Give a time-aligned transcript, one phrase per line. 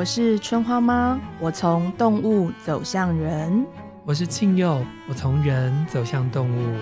[0.00, 3.66] 我是春花妈，我从动物走向人。
[4.06, 6.74] 我是庆佑，我从人走向动物。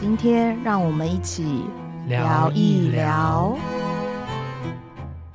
[0.00, 1.62] 今天让我们一起
[2.08, 3.56] 聊一聊。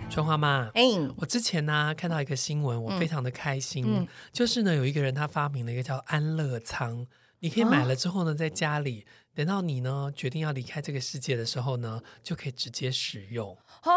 [0.10, 3.86] 春花妈，哎、欸，我之前呢、啊、看到一个新闻，我非常的开心。
[3.88, 7.08] 嗯嗯、就是呢，有一个人他发明了一个叫安乐舱，
[7.40, 13.58] 你可以买了之后呢，在家里，等到你呢决定要离开这个世界的时候呢，就可以直接使用。
[13.84, 13.92] 哦，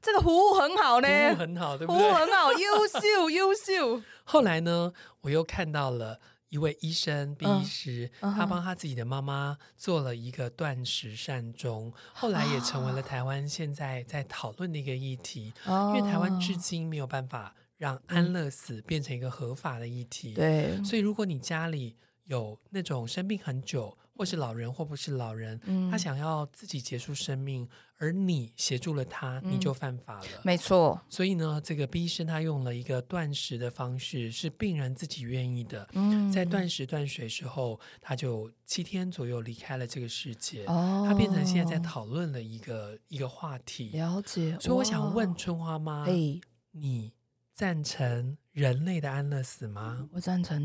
[0.00, 2.00] 这个服务很好呢，服务很好，对不对？
[2.00, 4.02] 服务很好， 优秀，优秀。
[4.24, 6.20] 后来呢，我又看到了。
[6.50, 15.52] 一位医生，毕医师，嗯、他帮他自己的妈妈做了一个断食善终，后来也成为了台湾现在在讨论的一个议题。
[15.66, 20.32] 哦、因为台湾至今没有办法让安乐死变成一个合法的议题。
[20.34, 30.26] 对，所以如果你家里有那种生病很久，或是老人，或不是老人，嗯、他想要自己结束生命，而你协助了他，嗯、你就犯法了。
[30.42, 31.00] 没错。
[31.08, 35.88] 所以呢，这个 B 医生他用了一个断食的方式，是病人自己愿意的。
[35.94, 40.64] 嗯、在断食断水之后，他就七天左右离开了这个世界。
[40.66, 43.90] 哦，他变成现在在讨论的一个一个话题。
[43.90, 44.56] 了解。
[44.60, 47.12] 所以我想问春花妈，哎，你
[47.52, 50.08] 赞成人类的安乐死吗？
[50.12, 50.64] 我赞成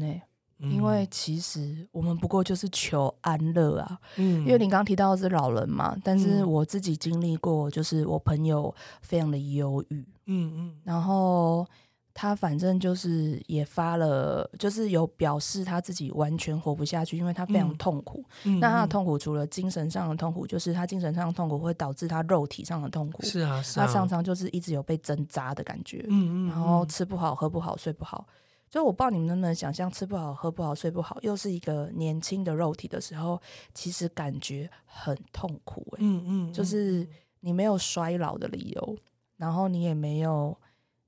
[0.60, 0.70] 呢。
[0.70, 11.66] 因为其实我们不过就是求安乐啊，嗯，因为你刚刚提到的是老人嘛，但是我自己经历过，就是我朋友非常的忧郁，嗯嗯，嗯然后
[12.14, 18.22] 他反正就是也发了，就是有表示他自己完全活不下去，因为他非常痛苦。
[18.44, 23.24] 嗯、那他的痛苦除了精神上的痛苦，就是他精神上的痛苦会导致他肉体上的痛苦。
[23.24, 28.28] 是啊，是啊，他常常就是一直有被针扎的感觉，嗯嗯，然后吃不好、喝不好、睡不好。
[28.70, 33.42] 所以我不知道你们能不能想象，吃不好、喝不好、睡不好，又是一个年轻的肉体的时候，
[33.74, 35.98] 其实感觉很痛苦、欸。
[36.02, 37.08] 嗯嗯，就是
[37.40, 38.98] 你没有衰老的理由，
[39.38, 40.56] 然后你也没有，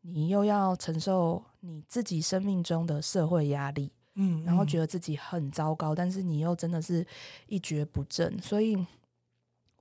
[0.02, 7.06] 你又要承受你自己生命中的社会压力，嗯，然后觉得自己很糟糕，但是你又真的是
[7.46, 8.42] 一蹶不振。
[8.42, 8.76] 所以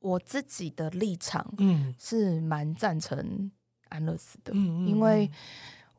[0.00, 3.50] 我自己的立场，嗯，是蛮赞成
[3.88, 5.30] 安乐死的，嗯，因为。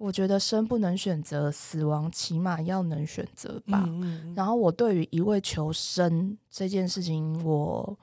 [0.01, 3.84] 我觉得生不能选择，死亡起码要能选择吧。
[3.88, 7.97] 嗯嗯、然后我对于一味求生这件事情，我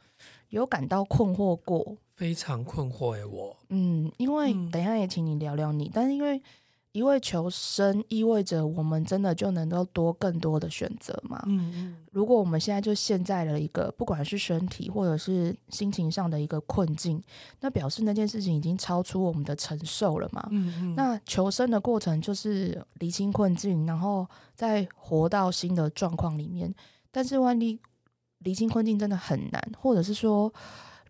[0.50, 6.41] 有感到困惑过，非常困惑诶，我嗯，因为等一下也请你聊聊你，嗯、但是因为。
[6.93, 11.41] 一味求生意味着我们真的就能够多更多的选择吗？
[11.47, 11.97] 嗯嗯。
[12.10, 17.22] 如果我们现在就陷在了一个不管是身体或者是心情上的一个困境，
[17.60, 20.49] 那表示那件事情已经超出我们的承受了嘛？
[20.50, 20.94] 嗯嗯。
[20.94, 26.75] 那求生的过程就是离清困境，然后再活到新的状况里面。
[27.10, 27.78] 但是万一
[28.38, 30.53] 离清困境真的很难，或者是说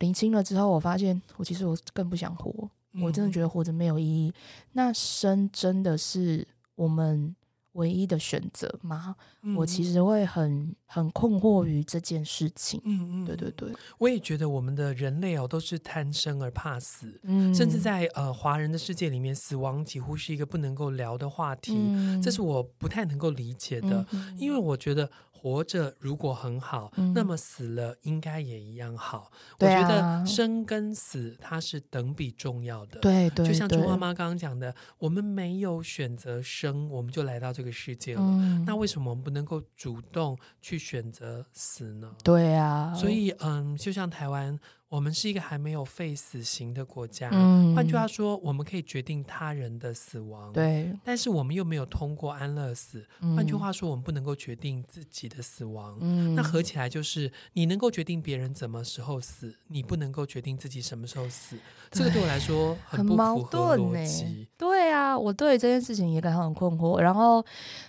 [0.00, 2.69] 厘清了之后，我发现我其实我更不想活。
[3.03, 4.32] 我真的觉得活着没有意义。
[4.72, 7.34] 那生真的是我们
[7.72, 9.15] 唯一的选择吗？
[9.43, 12.81] 嗯、我其实会很很困惑于这件事情。
[12.84, 17.21] 嗯嗯，对对对，我也觉得我们的人类哦都是贪生而怕死。
[17.22, 21.75] 嗯，甚至在呃华人的世界里面，死亡几乎是一个不能够聊的话题。
[21.77, 25.09] 嗯、这是我不太能够理解的，嗯、因为我觉得。
[25.41, 29.19] 活着如果很好，嗯、那么死了应该也一样好。
[29.19, 32.99] 啊、我觉得生跟死它是等比重要的。
[33.00, 38.21] 对对，就像春花妈刚刚讲的，我们没有选择生，我们就来到这个世界了。
[38.22, 42.12] 嗯、那为什么我们不能够主动去选择死呢？
[42.25, 44.59] 对啊，所以嗯，就像台湾。
[44.88, 53.06] 我们是一个还没有废死刑的国家，嗯、换句话说，我们可以决定他人的死亡，对，但是我们又没有通过安乐死。
[53.21, 55.98] 嗯、换句话说，我们不能够决定自己的死亡。
[56.00, 61.56] 嗯、那合起来就是，你能够决定别人什么时候死，你不能够决定自己什么时候死。
[61.91, 64.48] 这个对我来说很不符合逻辑。
[64.56, 66.98] 对啊，我对这件事情也感到很困惑。
[66.98, 67.44] 然后，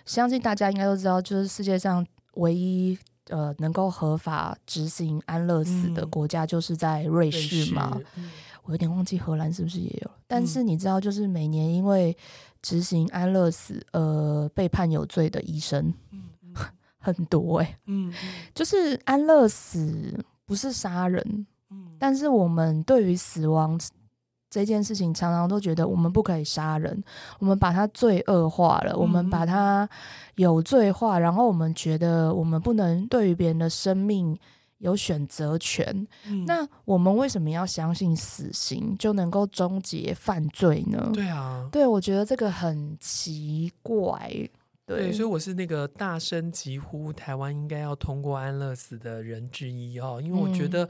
[0.06, 3.00] 相信大家应该都知道，就是世界上唯一。
[3.30, 8.00] 呃，能够合法执行安乐死的国家就是在瑞士嘛？
[8.16, 8.30] 嗯、
[8.64, 10.12] 我有点忘记荷兰是不是也有。
[10.28, 12.16] 但是你知道，就是每年因为
[12.62, 15.94] 执行安乐死呃被判有罪的医生、
[16.98, 18.14] 很多哎、欸，嗯，
[18.54, 23.80] 就是安乐死不是杀人，嗯、但是我们对于死亡。
[24.50, 27.04] 这件事情常常都觉得我们不可以杀人，
[27.40, 29.88] 我们把它罪恶化了，嗯、我们把它
[30.36, 34.38] 有罪化，然后我们觉得我们不能对于别人的生命
[34.80, 36.08] 有选择权。
[36.26, 41.12] 嗯、那我们为什么要相信死刑就能够终结犯罪呢？
[41.14, 44.50] 对啊，对，我觉得这个很奇怪。
[44.90, 50.84] 对，所以我是那个大声疾呼台湾应该要通过安乐死的人之一哦，因为我觉得，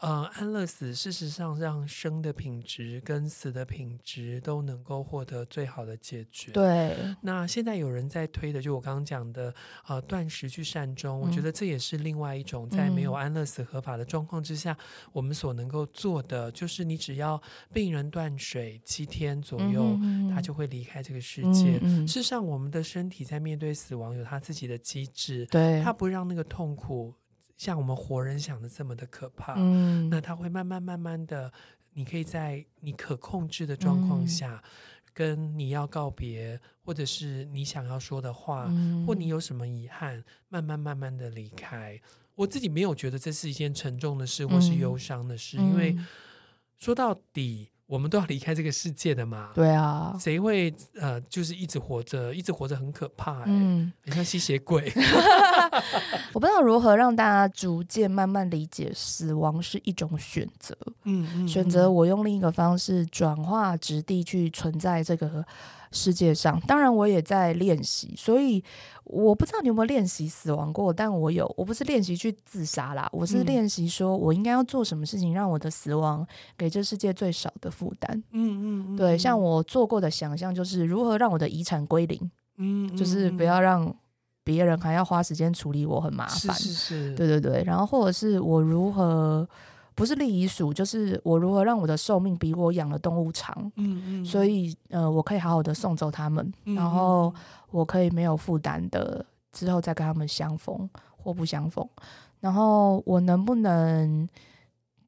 [0.00, 6.50] 嗯、呃，安乐死事实上让生的品质跟死的品质都能够获得最好的解决。
[6.50, 9.54] 对，那现在有人在推的，就我刚刚讲的，
[9.86, 17.40] 呃，断食去善终，嗯、我觉得这也是另外一种在没有安乐死合法的状况之下，嗯、我们所能够做的，就是你只要
[17.72, 21.78] 病人断水七天左右，嗯、他就会离开这个世界。
[22.04, 27.12] 事实上，我们的身体在面对死亡有他自己的机制，对，他不让那个痛苦
[27.58, 29.54] 像我们活人想的这么的可怕。
[29.58, 31.52] 嗯，那他会慢慢慢慢的，
[31.92, 34.70] 你可以在你可控制的状况下，嗯、
[35.12, 42.00] 跟你要告别，或者是你想要说的话，嗯、或你有什么遗憾，慢慢慢慢的离开。
[42.34, 45.96] 我自己没有觉得这是一件沉重的事，或是忧伤的事，嗯、因为
[46.78, 47.70] 说到底。
[47.86, 49.50] 我们都要离开这个世界的嘛？
[49.54, 54.90] 对啊，谁会呃，就是一直活着，一直活着很可怕，欸，嗯，很像吸血鬼。
[56.32, 60.76] 我不知道如何让大家逐渐慢慢理解，死亡是一种选择。
[61.04, 65.44] 嗯，嗯，选择我用另一个方式转化质地去存在这个
[65.94, 68.62] 世界上，当然我也在练习，所以
[69.04, 71.50] 我不知道你有没有练习死亡过，但我有。
[71.56, 76.26] 我不是练习去自杀啦，我是练习说我应该要做什么事情，让我的死亡
[76.58, 78.22] 给这世界最少的负担。
[78.32, 83.94] 嗯嗯嗯，对，像我做过的想象就是如何让我的遗产归零，嗯，就是不要让
[84.42, 86.54] 别人还要花时间处理我，很麻烦。
[86.56, 89.48] 是是是，对对对，然后或者是我如何。
[89.94, 93.54] 不是立遗嘱，就是我如何让我的寿命比我养的动物长。
[93.76, 97.32] 嗯嗯，所以呃，我可以好好的送走他们，嗯、然后
[97.70, 101.88] 我可以没有负担的之后再跟他们相逢或不相逢。
[102.40, 104.28] 然后我能不能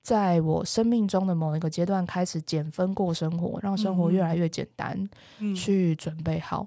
[0.03, 5.09] 在我生命中的某一个阶段开始减分过生活，让生活越来越简单，
[5.41, 6.67] 嗯、去准备好。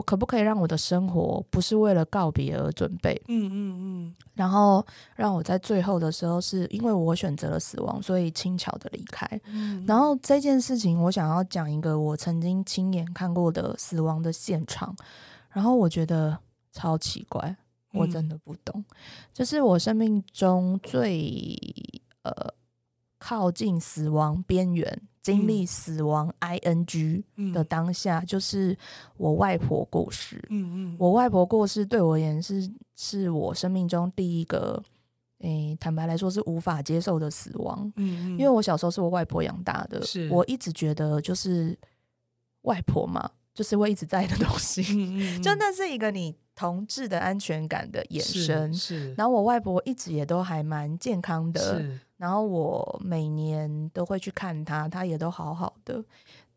[0.00, 3.20] 我可不可以让我的生活不是为了告别而准备？
[3.28, 4.14] 嗯嗯嗯。
[4.32, 4.82] 然后
[5.14, 9.28] 让我在最后的时候，是因为我选择了死亡，所以轻巧的离开。
[9.44, 9.84] 嗯。
[9.86, 14.96] 然后这件事情，我想要讲一个我曾经亲眼看过的死亡的现场，
[15.50, 16.38] 然后我觉得
[16.72, 17.54] 超奇怪，
[17.92, 18.72] 我真的不懂。
[18.76, 18.96] 嗯。
[19.34, 21.54] 就是我生命中最
[22.22, 22.32] 呃
[23.18, 25.02] 靠近死亡边缘。
[25.22, 27.22] 经历死亡 ing
[27.52, 28.76] 的当下，就是
[29.16, 30.42] 我外婆过世。
[30.48, 34.82] 嗯嗯，我外婆过世对我而言是是我生命中第一个，
[35.40, 37.92] 诶，坦白来说是无法接受的死亡。
[37.96, 41.78] 嗯嗯，因为我小时候是我外婆养大的，是我一直觉得就是
[42.62, 44.82] 外婆嘛，就是会一直在的东西。
[44.96, 48.72] 嗯嗯， 就那是一个你同志的安全感的衍生。
[48.72, 51.84] 是，然后我外婆一直也都还蛮健康的。
[52.20, 52.24] 是。
[52.24, 56.04] 然后我每年都会去看他，他也都好好的。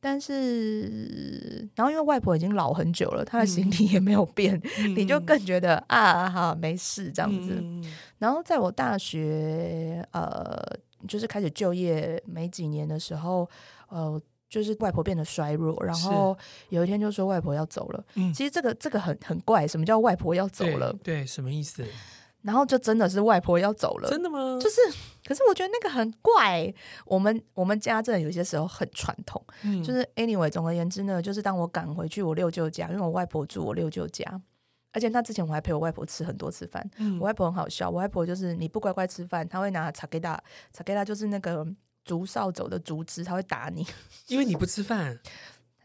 [0.05, 7.55] 但是，然后因为外婆已经老很久了，她的形体也没有变，嗯、 你就更觉得啊，哈没事这样子。
[7.57, 7.81] 嗯、
[8.17, 10.61] 然后在我大学呃，
[11.07, 13.49] 就是开始就业没几年的时候，
[13.87, 16.37] 呃，就是外婆变得衰弱，然后
[16.67, 18.03] 有一天就说外婆要走了。
[18.15, 20.91] 嗯、其实这个这个很很怪，什么叫外婆要走了？
[21.01, 21.81] 对，对，什么意思？
[22.41, 24.59] 然后就真的是外婆要走了，真的吗？
[24.61, 24.81] 就是，
[25.33, 26.71] 可是我觉得那个很怪。
[27.05, 34.23] 我们我们家真的有些时候很传统，嗯，就是 anyway，总而言之呢，就是当我赶回去我六舅家，因为我外婆住我六舅家，
[34.91, 36.87] 而且那之前我还陪我外婆吃很多次饭。
[36.97, 40.39] 嗯，我外婆很好笑，我外婆就是你不乖乖吃饭，她会拿茶给大
[40.71, 41.65] 茶给大，就是那个
[42.05, 43.83] 竹扫帚的竹枝，她会打你，
[44.27, 45.17] 因为你不吃饭。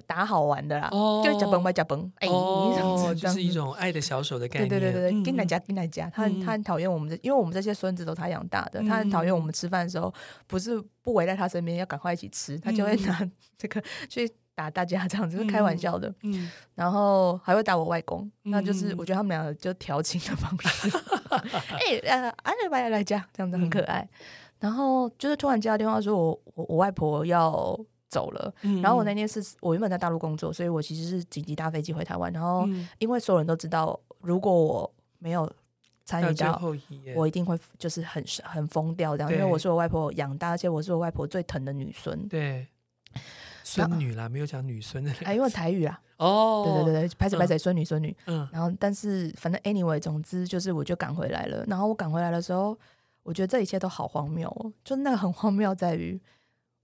[0.08, 4.68] 打好玩的啦，哦、就是夹崩不夹崩，哎，哦，就是一种爱的小手的概念。
[4.68, 10.12] 对对对对，给奶家跟奶家，嗯、他很他很讨厌我们的，因为我们这些孙子都他养大的，嗯、他很讨厌我们吃饭的时候
[10.46, 16.10] 不是不围在他身边，要赶快一起吃，他就会拿 这个去打大家，这样子是开玩笑的。
[16.22, 20.90] 嗯，然后还会打我外公，嗯、那就是我觉得他们两个就调情的方式。
[21.84, 24.00] 哎、欸，呃，阿来来来家这样子很可爱。
[24.00, 24.18] 嗯、
[24.60, 27.78] 然后就是突然接到电话说我我我外婆要。
[28.08, 32.32] 走了，嗯、然后我那天是我原本在大陆工作，所以我其实是紧急搭飞机回台湾。
[32.32, 32.66] 然后
[32.98, 35.50] 因为所有人都知道，如果我没有
[36.04, 36.60] 参与到，
[37.14, 42.26] 我一定会就是很很疯掉这样，因为我是我外婆养大，而且我是我外婆最疼的女孙。
[42.28, 42.66] 对，
[43.62, 45.12] 孙女啦，没有讲女孙的。
[45.24, 46.00] 哎，因为台语啦。
[46.16, 48.16] 哦，对对对对，拍谁拍谁，孙女孙女。
[48.26, 51.62] 嗯，然后但是反正 anyway，总之就是我就赶回来了。
[51.66, 52.76] 然后我赶回来的时候，
[53.22, 54.72] 我觉得这一切都好荒谬哦。
[54.82, 56.18] 就那个很荒谬在于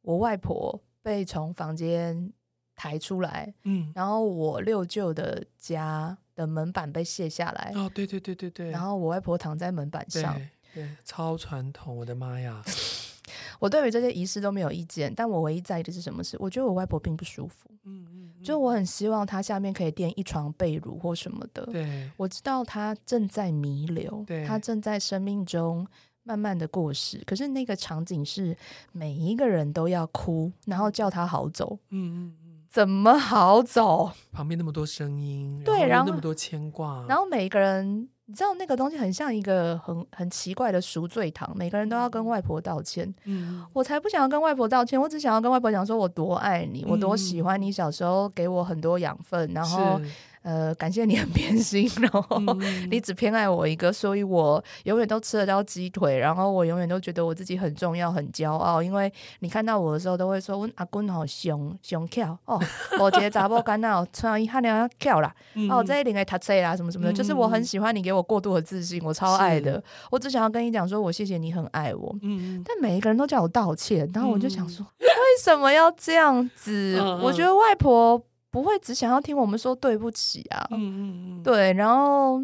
[0.02, 0.78] 我外婆。
[1.04, 2.32] 被从房间
[2.74, 10.34] 抬出来，嗯，然后我六舅的家的门板被卸下来，哦，对对对对对，然后我外婆躺在门板上，
[10.72, 12.62] 对，对，超传统，我的妈呀！
[13.60, 16.36] 我对于这些仪式都没有意见，但我唯一在意的是什么事？
[16.40, 17.70] 我觉得我外婆并不舒服。
[17.84, 21.64] 嗯嗯，就我很希望她下面可以垫一床被褥或什么的。
[21.66, 25.86] 对，我知道她正在弥留，对，她正在生命中
[26.24, 27.22] 慢慢的过世。
[27.24, 28.56] 可是那个场景是
[28.90, 31.78] 每一个人都要哭，然后叫他好走。
[31.90, 34.10] 嗯嗯嗯，怎么好走？
[34.32, 38.08] 旁边那么多声音，对，然后那么多牵挂，然后每一个人。
[38.26, 43.14] 你知道那个东西很像一个很很奇怪的赎罪堂，每个人都要跟外婆道歉。
[43.24, 50.00] 嗯，我才不想要跟外婆道歉，我只想要跟外婆讲说我多爱你，我多喜欢你，小时候给我很多养分，然后。
[50.44, 52.38] 呃，感谢你很偏心，然后
[52.90, 59.10] 你只偏爱我一个，所以我永远都吃得到鸡腿，然后我永远都觉得我自己很重要、很骄傲，因为
[59.40, 62.60] 你看到我的时候都会说，我阿公好雄雄，跳哦，
[63.00, 65.34] 我觉得查某囡仔穿一汉了巧啦，
[65.70, 72.62] 哦，这一点给他吹啦，什么什么的，就是我很喜欢你给我过度的自信，我超爱的，我只想要跟你讲说，我谢谢你很爱我，嗯。
[72.66, 75.06] 但每一个人都叫我道歉，然后我就想说，为
[75.42, 77.00] 什么要这样子？
[77.22, 78.22] 我觉得外婆。
[78.54, 82.40] 不会只想要听我们说对不起啊，嗯嗯嗯，对，然后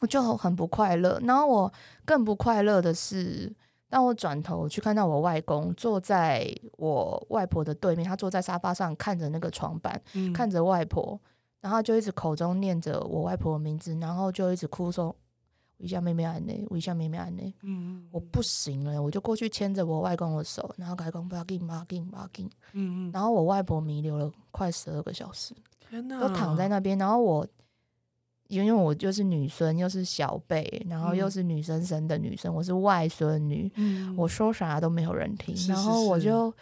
[0.00, 1.20] 我就很不快乐。
[1.24, 1.70] 然后我
[2.06, 3.54] 更不快乐的是，
[3.90, 11.20] 当我转头去看到我外公坐在我外婆的对面，他坐在沙发上看着那个床板，嗯、看着外婆，
[11.60, 15.14] 然后就一直口中念着我外婆的名字，然后就一直哭说。
[15.82, 25.52] 一下妹妹安呢，我一下妹妹安呢，嗯，我不行了，我就过去牵着我外公的手，然后跟他讲不要紧，不要紧，不要紧，嗯嗯，然后我外婆弥留了快十二个小时，
[25.90, 27.44] 天哪，都躺在那边，然后我
[28.46, 36.54] 因为我就是女生，又是小辈，然后又是女生生的女生，我是外孙女，嗯，我说啥都没有人听，然后我就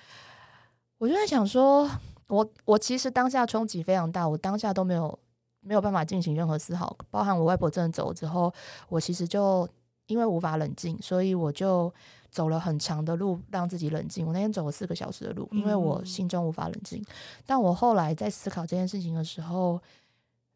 [0.97, 1.87] 我就在想说，
[2.29, 5.19] 我我其实当下冲击非常大，我当下都没有。
[5.61, 8.53] 没有办法进行任何思考，包含我外婆真的走了之后，
[8.89, 9.69] 我其实就
[10.07, 11.93] 因为无法冷静，所以我就
[12.31, 14.27] 走了很长的路让自己冷静。
[14.27, 17.01] 我那天走了四个小时的路，因为我心中无法冷静。
[17.03, 17.07] 嗯、
[17.45, 19.81] 但我后来在思考这件事情的时候，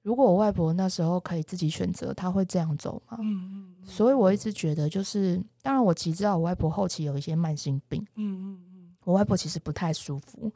[0.03, 3.19] 如果我外婆那时候可以自己选择，她会这样走吗？
[3.21, 8.05] 嗯、所以我一直觉得，就是当然我其实知道我外婆后期有一些慢性病。
[8.15, 8.59] 嗯、
[9.05, 10.51] 我外婆其实不太舒服。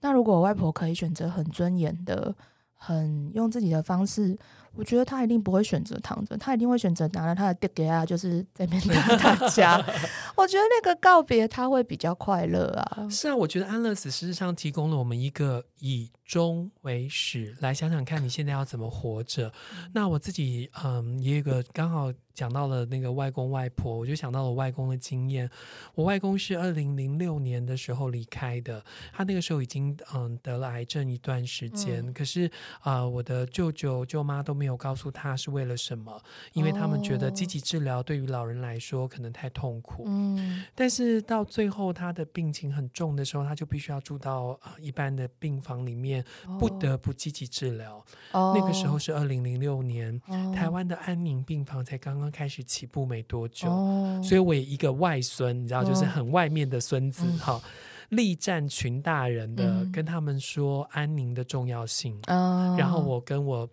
[0.00, 2.34] 那、嗯、如果我外婆可以选择很尊严的。
[2.76, 4.38] 很用自己的方式，
[4.74, 9.76] 我觉得他一定不会选择躺着，他一定会选择拿了他的碟给啊，就是在面对大家。
[10.36, 13.08] 我觉得那个告别他会比较快乐啊。
[13.08, 19.48] 是啊，我觉得安乐死事实上提供了我们一个以终为始，来想想看你现在要怎么活着。
[19.72, 22.12] 嗯、那我自己嗯，也有个刚好。
[22.36, 25.48] 讲到了那个外公外婆，我就想到了外公的经验。
[25.94, 32.06] 我外公是二零零六年的时候离开的，他那个时候已经嗯得了癌症一段时间。
[32.06, 32.46] 嗯、可是
[32.80, 40.04] 啊、呃，我的舅舅舅妈都没有告诉他是为了什么，因为他们觉得积极治疗对于老人来说可能太痛苦。
[40.06, 46.22] 嗯，但是到最后他的病情很重的时候，他就必须要住到一般的病房里面，
[46.58, 48.04] 不得不积极治疗。
[48.32, 52.25] 哦、那个时候是二零零六年，哦、台湾的安宁病房才刚刚。
[52.30, 57.62] 开始起步没多久，哦、所以我也一个外孙，你知道，就是很外面的孙子，哈、哦，
[58.10, 62.18] 力战群大人的，嗯、跟他们说安宁的重要性。
[62.28, 63.68] 哦、然后我跟我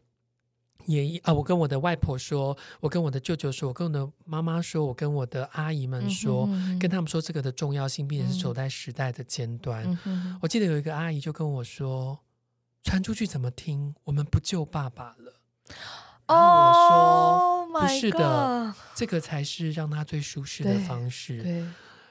[0.86, 6.46] 爷爷啊，我跟我的外婆说，我跟我的舅舅说，我跟我的妈妈说，我跟我的阿姨们说，
[6.80, 9.86] 跟他们说这个的重要性，并且是走在时代的尖端。
[10.06, 12.20] 嗯、我记得有一个阿姨就跟我说，
[12.84, 13.96] 传出去怎么听？
[14.04, 15.40] 我们不救爸爸了。
[16.26, 16.90] 然后我说
[17.40, 21.42] ：“oh、不是的，这个才是让他最舒适的方式。
[21.42, 21.65] 对，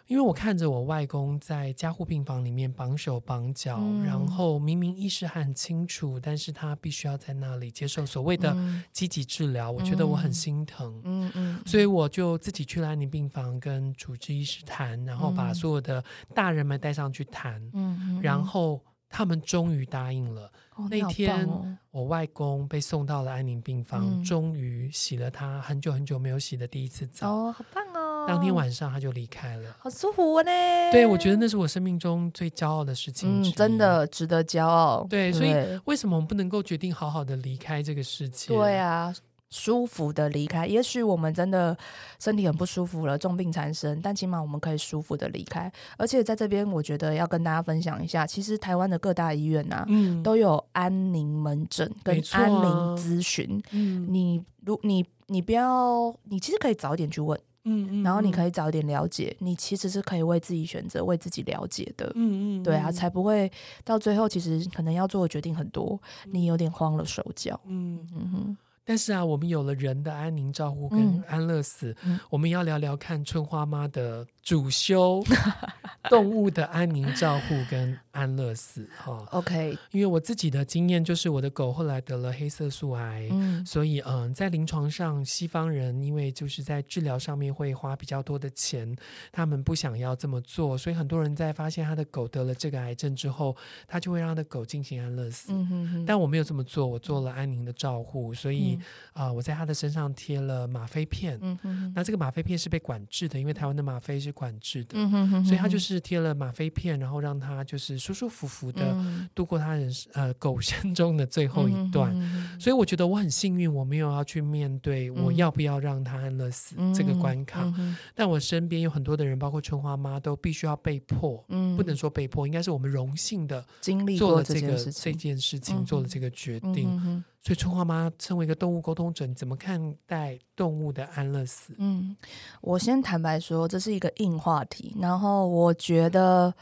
[0.06, 8.54] 因为我看着我外公在加护病房里面绑手绑脚，嗯、然后明明意识很清楚，但是他必须要在那里接受所谓的
[8.92, 9.72] 积极治疗。
[9.72, 16.04] 嗯、我觉得我很心疼，嗯嗯，嗯所以我就自己去了安宁病房跟主治医师谈，然后把所有的
[16.34, 21.46] 大人们带上去谈，嗯，然后他们终于答应了。”哦、那天，
[21.90, 27.30] 我外公被送到了安宁病房，嗯、终于洗了他很久很久没有洗的第一次澡。
[27.30, 28.24] 哦，好棒哦！
[28.26, 30.50] 当天晚上他就离开了，好舒服呢。
[30.90, 35.06] 对，我觉得那是我生命中最骄傲的事情，嗯，真的值得骄傲。
[35.10, 38.54] 对，对，所以为什么我们不能够决定好好的离开这个世界？
[38.54, 39.14] 对啊。
[39.52, 41.76] 舒服的离开，也许我们真的
[42.18, 45.70] 身体很不舒服了，重病缠身，但起码我们可以舒服的离开。
[45.98, 53.62] 而且在这边，我觉得要跟大家分享一下，其实台湾的各大医院呐、啊，嗯、都有安宁门诊跟安宁咨询。
[53.72, 63.52] 嗯、你如你你不要，你其实可以早一点去问，嗯嗯，然后你可以早一点了解，你其实是可以为自己选择，为自己了解的，嗯嗯，对啊，才不会
[63.84, 68.08] 到最后，其实可能要做的决定很多，你有点慌了手脚，嗯。
[68.16, 68.56] 嗯哼。
[68.84, 71.96] 但是啊，我们有了人的安宁照护跟安乐死，
[72.30, 75.22] 我们要聊聊看春花妈的主修
[76.10, 79.24] 动物的安宁照护跟安乐死哈。
[79.30, 88.94] OK，因为我自己的经验就是我的狗后来得了黑色素癌，嗯，所以嗯，在临床上，西方人因为就是在治疗上面会花比较多的钱，
[89.30, 93.56] 他们不想要这么做，所以很多人在发现他的狗得了这个癌症之后，
[93.86, 95.52] 他就会让他的狗进行安乐死。
[95.52, 98.76] 嗯哼哼，但我没有这么做，我做了安宁的照护，所以
[99.12, 101.38] 啊、嗯呃，我在他的身上贴了吗啡片。
[101.40, 104.94] 嗯哼哼，那这个吗啡片是被管制的，因为台湾的吗啡是管制的。
[104.94, 108.96] 嗯哼哼，所以他就是贴了吗啡片，然后让他就是舒舒服服的
[109.34, 112.12] 度过他人生呃狗生中的最后一段。
[112.58, 117.72] 所以我觉得我很幸运，我没有要去面对我要不要让他安乐死这个关卡。
[118.14, 121.44] 但我身边有很多的人，包括春花妈，都必须要被迫，
[121.76, 127.22] 不能说被迫，应该是我们荣幸的经历做了这个这件事情，做了这个决定。
[127.44, 131.74] 所以春花妈身为一个动物沟通者，你怎么看待动物的安乐死？
[131.78, 132.16] 嗯，
[132.60, 134.96] 我先坦白说，这是一个硬话题。
[135.00, 136.54] 然后我觉得，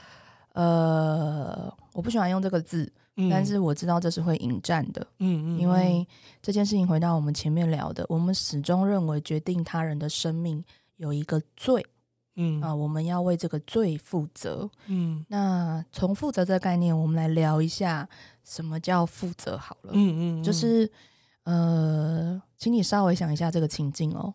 [0.55, 5.07] 呃，我不喜欢用这个字，嗯、但是我知道这是会引战的。
[5.19, 6.07] 嗯，嗯嗯，因为
[6.41, 10.65] 这件事情回到我们前面聊的，我们始终认为决定他人的生命
[10.97, 11.85] 有一个罪。
[12.43, 14.69] 嗯啊、呃，我们要为这个罪负责。
[14.87, 18.09] 嗯，那从负责这个概念，我们来聊一下
[18.43, 19.93] 什么叫负责好了。
[19.93, 20.91] 嗯，嗯嗯，就是
[21.45, 24.33] 呃，请你稍微想一下这个情境哦。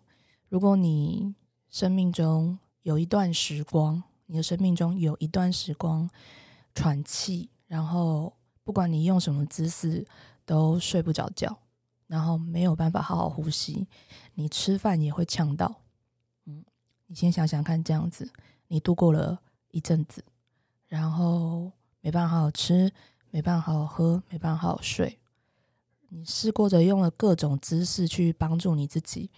[0.49, 1.33] 如果你
[1.69, 6.09] 生命中有一段时光，你的生命中有一段时光
[6.73, 8.31] 喘气，然后
[8.63, 10.05] 不管你用什么姿势
[10.45, 11.57] 都睡不着觉，
[12.07, 13.87] 然后没有办法好好呼吸，
[14.35, 15.81] 你吃饭也会呛到。
[17.07, 18.29] 你先想想看，这样子
[18.67, 19.39] 你度过了
[19.71, 20.23] 一阵子，
[20.87, 21.71] 然后
[22.01, 22.91] 没办法好好吃，
[23.31, 25.19] 没办法好好喝，没办法好好睡。
[26.09, 29.29] 你试过着用了各种姿势去帮助你自己，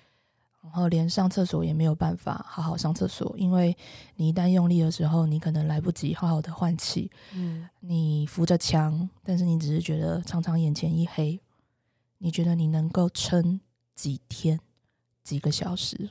[0.61, 3.75] 然后连上厕所也没有办法好好上厕所，因为
[4.15, 7.09] 你一旦用力的时候，你可能来不及好好的换气。
[7.33, 11.39] 嗯，你扶着墙，但是你只是觉得常常眼前一黑。
[12.19, 13.59] 你觉得你能够撑
[13.95, 14.59] 几天、
[15.23, 16.09] 几个小时？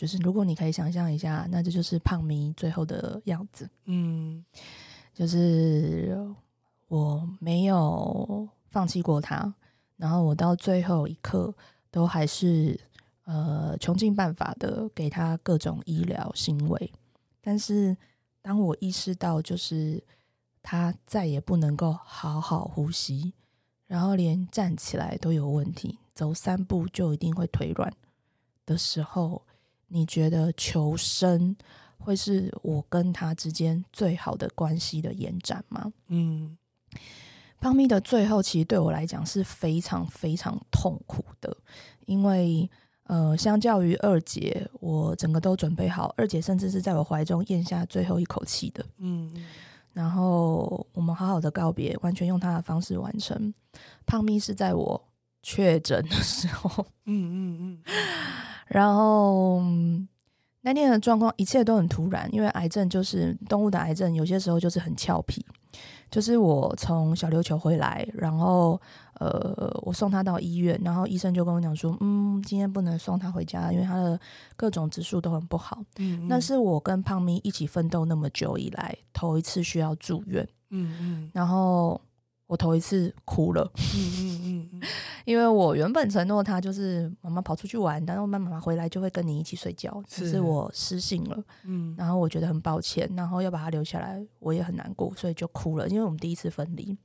[0.00, 3.68] 就是如果你可以想象一下，那这就是胖咪最后的样子。
[3.84, 4.42] 嗯，
[5.12, 6.18] 就是
[6.88, 9.54] 我没有放弃过他，
[9.98, 11.54] 然后我到最后一刻
[11.90, 12.80] 都还是
[13.24, 16.90] 呃穷尽办法的给他各种医疗行为。
[17.42, 17.94] 但是
[18.40, 20.02] 当我意识到，就是
[20.62, 23.34] 他再也不能够好好呼吸，
[23.86, 27.92] 然后连站起来都有问题，走三步就一定会腿软
[28.64, 29.42] 的时候。
[29.92, 31.54] 你觉得求生
[31.98, 35.92] 会是我跟他之间最好的关系的延展吗？
[36.08, 36.56] 嗯，
[37.60, 41.54] 胖咪的最后其实对我来讲是非常非常痛苦的，
[42.06, 42.70] 因为
[43.04, 48.86] 呃，相较于二姐，我整个都准备好，二姐甚至是在我怀中咽下最后一口气的。
[48.98, 49.30] 嗯，
[49.92, 53.52] 然后我们好好的告别，完全用他的方式完成。
[54.06, 55.08] 胖咪是在我
[55.42, 57.82] 确诊的时候，嗯嗯嗯。
[58.70, 59.60] 然后
[60.62, 65.44] 那天的状况，一切都很突然，因为癌症就是动物的癌症，有些时候就是很俏皮。
[66.08, 68.80] 就是我从小琉球回来，然后
[69.14, 74.18] 呃，我送他到医院，然后医生就跟我讲说，嗯，今天不能送他回家，因为他的
[74.56, 75.78] 各种指数都很不好。
[75.98, 80.46] 嗯，嗯，那是我跟胖咪一起奋斗那么久以来头一次需要住院。
[80.70, 82.00] 嗯嗯，然后。
[82.50, 84.80] 我头一次哭了，嗯嗯嗯，
[85.24, 96.98] 因为我原本承诺他就是妈妈跑出去玩，然后妈妈回来就会跟你一起睡觉，只是我失信了，嗯，然后我觉得很抱歉，然后要把他留下来，我也很难过，所以就哭了，因为我们第一次分离，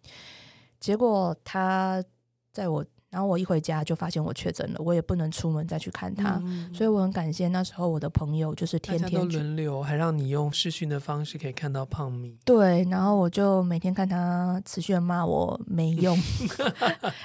[0.79, 2.03] 结果他
[2.51, 2.83] 在我。
[3.15, 12.37] 然后我一回家就发现我确诊了，我也不能出门再去看他，嗯、所以我很感谢那时候我的朋友，就是天天都轮流，还让你用视讯的方式可以看到胖米。
[12.43, 16.13] 对，然后我就每天看他持续的骂我没用，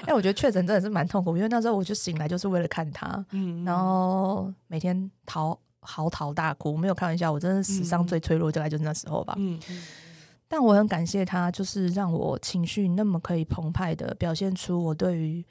[0.06, 9.34] 哎，我觉得确诊真的是蛮痛苦，因为那时候我就醒来就是为了看他，嗯、然后每天嚎嚎啕大哭，没有开玩笑，我真的史上最脆弱，大概就是那时候吧。
[9.38, 9.82] 嗯嗯
[10.46, 15.44] 但我很感谢他，就是让我情绪那么可以澎湃的表现出我对于。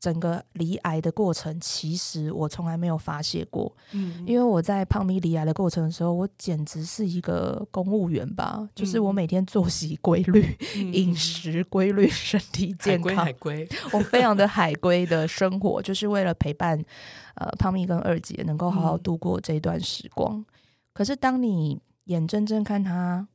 [0.00, 3.74] 整个离癌的过程，其实我从来没有发泄过。
[3.92, 8.56] 嗯，因为我在胖咪离癌的过程的时候，我简直是一个公务员吧。
[8.60, 16.78] 嗯、就是我每天作息规律、嗯、饮食规律、身体健康，海龟，海龟我非常的海龟的生活，就是为了陪伴
[17.34, 20.36] 呃胖咪跟二姐能够好好度过这段时光。
[20.36, 20.46] 嗯、
[20.92, 23.26] 可是当你眼睁睁看他。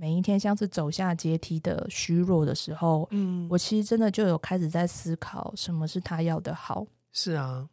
[0.00, 6.86] 每一天像是走下阶梯的虚弱的时候，嗯，我其实真的就有开始在思考什么是他要的好。
[7.12, 7.68] 是啊，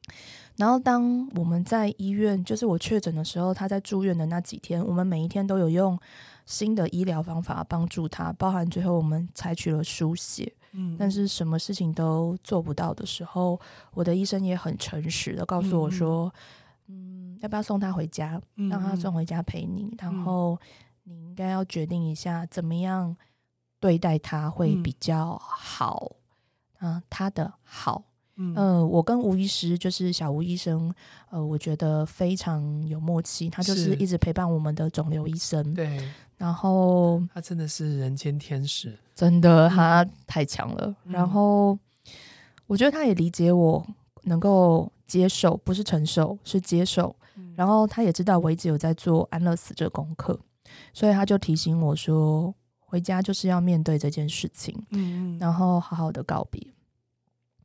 [0.56, 6.00] 然后当我们在医院，就是我确诊的时候，他在住院的那几天，我们每一天都有用
[6.48, 10.52] 新的医疗方法帮助他，包含最后我们采取了输血。
[10.72, 13.60] 嗯，但是什么事情都做不到的时候，
[13.94, 16.34] 我的医生也很诚实的告诉我说，
[16.88, 20.60] 嗯，嗯，要不要送他回家，让他送回家陪你，嗯，然后
[21.06, 23.16] 你应该要决定一下怎么样
[23.80, 26.12] 对待他会比较好。
[26.82, 28.04] 嗯，他的好，
[28.36, 30.94] 嗯、呃，我跟吴医师就是小吴医生，
[31.30, 35.98] 呃，我觉得非常有默契，他就是一直陪伴我们的肿瘤医生，对，
[36.38, 41.80] 然后他真的是人间天使，真的他太强了，嗯、然后
[42.68, 43.84] 我觉得他也理解我，
[44.24, 50.38] 能够接受，不是承受，是接受，嗯、然后他也知道我一直有在做安乐死这个功课，
[50.96, 56.66] 所以他就提醒我说，回家就是要面对这件事情，嗯，然后好好的告别。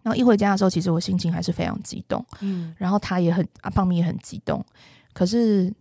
[0.03, 4.65] 然后一回家的时候，其实我心情还是非常激动，嗯，然后他也很阿胖咪也很激动。
[5.13, 5.73] 可是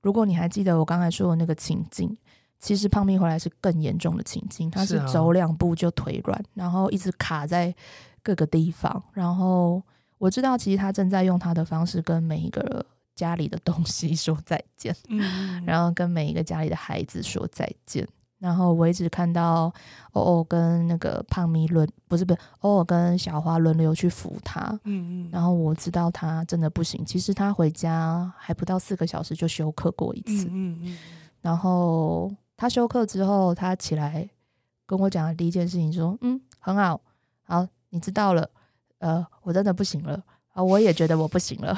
[0.00, 2.16] 如果你还记得我刚才说的那个情境，
[2.58, 7.74] 其实胖咪回来是更严重的情境，他是走两步就腿软，然后一直卡在
[8.22, 9.02] 各个地方。
[9.12, 9.82] 然后
[10.16, 18.06] 我知道，其实他正在用他的方式跟每一个家里的东西说再见，嗯， 然后跟每一个家里的孩子说再见。
[18.38, 19.72] 然后我一直看到
[20.12, 24.60] 欧欧跟那个胖咪轮，不是不是，欧欧跟小花轮流去扶他。
[24.84, 25.30] 嗯嗯。
[25.32, 27.02] 然后我知道他真的不行。
[27.06, 30.46] 其实他回家还不到四个小时就休克过一次。
[30.50, 30.98] 嗯嗯。
[31.40, 34.28] 然后他休克之后，他起来
[34.84, 37.00] 跟我讲的第一件事情说：“嗯，很好，
[37.44, 38.50] 好，你知道了。
[38.98, 40.22] 呃，我真的不行了
[40.52, 41.74] 啊，我也觉得我不行了。”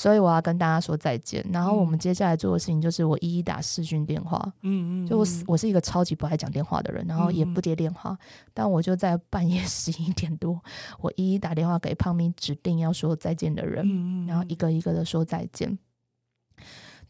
[0.00, 4.50] 所以我要跟大家说再见，然后我们接下来做的事情就是我一一打视讯电话。
[4.62, 8.16] 嗯嗯，就我我是一个超级不爱讲电话的人，然后也不接电话，
[8.54, 10.58] 但我就在半夜 十一点多，
[11.00, 15.78] 我一一打电话给胖咪指定要说再见的人，然后一个一个的说再见。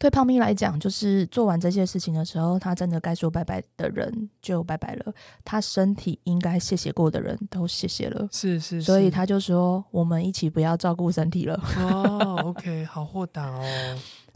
[0.01, 5.13] 对胖咪来讲，就是做完这些事情的时候，他真的该说拜拜的人就拜拜了。
[5.45, 11.53] 他身体应该谢谢过的人都谢谢了，是是，是，所以他就说：“我们一起不要照顾身体了。
[11.77, 13.63] ”哦，OK，好豁达哦。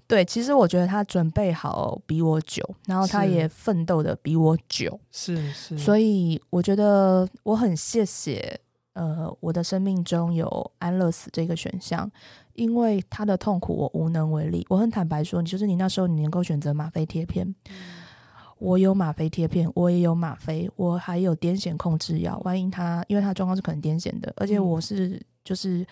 [0.06, 8.62] 对，其实我觉得他准备好比我久，然后他也奋斗的比我久，是是，所以我觉得我很谢谢。
[8.93, 12.10] 呃，我的生命中有安乐死这个选项，
[12.55, 14.65] 因为他的痛苦我无能为力。
[14.69, 17.75] 我很坦白说，你就是你那时候你能够选择吗啡贴片，嗯、
[18.59, 22.41] 我有吗啡贴片，我也有吗啡，我还有癫痫控制药。
[22.43, 25.85] 万一他，因为他状况是可能癫痫的，而且我是就是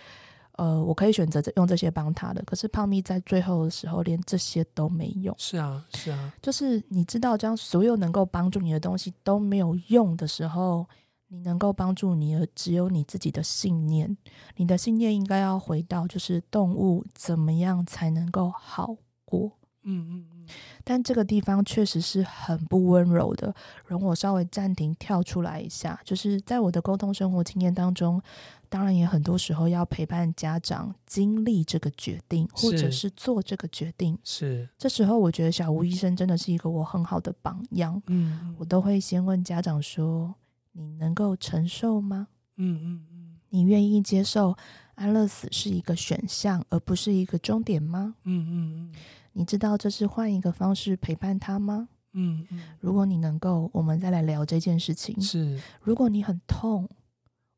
[0.54, 2.42] 呃，我可以选择用这些帮他的。
[2.46, 5.36] 可是胖咪在最后的时候连这些都没用。
[5.38, 10.86] 是啊，是啊，就是你知道，将所有能够帮助你的东西都没有用的时候。
[11.30, 14.16] 你能够帮助你的只有你自己的信念，
[14.58, 19.52] 你的信念应该要回到就是动物怎么样才能够好过？
[19.86, 20.48] 嗯嗯嗯。
[20.84, 23.54] 但这个地方确实是很不温柔的。
[23.86, 28.22] 容我稍微暂停跳出来一下，就是在我的沟通生活经验当中，
[28.70, 34.18] 当然也很多时候要陪伴家长经历这个决定，或者是做这个决定。
[34.24, 34.70] 是。
[34.78, 38.02] 这时候我觉得小吴医生真的是一个我很好的榜样。
[38.08, 40.36] 嗯，我都会先问家长说。
[40.74, 42.28] 你能够承受吗？
[42.58, 44.56] 嗯嗯嗯，你愿意接受
[44.96, 48.16] 安乐死是一个选项，而不是一个终点吗？
[48.26, 48.92] 嗯嗯嗯，
[49.32, 51.90] 你知道这是换一个方式陪伴他吗？
[52.14, 55.20] 嗯嗯，如果你能够，我们再来聊这件事情。
[55.20, 56.88] 是，如果你很痛，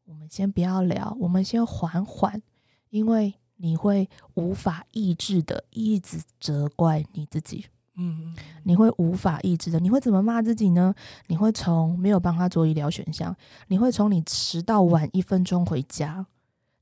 [0.06, 2.42] 我们先不要聊，我们先缓缓，
[2.90, 7.66] 因为你会无法抑制的一直责怪你自己。
[7.98, 10.94] 嗯，你会无法抑制的，你会怎么骂自己呢？
[11.28, 13.36] 你会从没有帮他做医疗选项，
[13.68, 16.26] 你会从你迟到晚一分钟回家，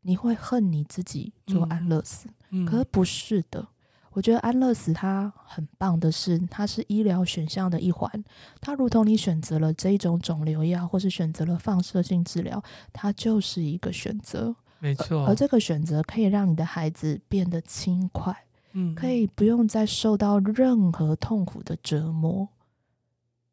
[0.02, 2.28] 你会恨你自己做安乐死。
[2.50, 3.68] 嗯，可是不是的，
[4.14, 8.24] 我觉得安乐死它很棒的是，它是医疗选项的一环，
[8.60, 15.26] 它如同你选择了这一种肿瘤药，或是选择了放射性治疗，它就是一个选择，没错。
[15.26, 18.36] 而，而这个选择可以让你的孩子变得轻快。
[18.74, 22.48] 嗯，可以不用再受到任何痛苦的折磨，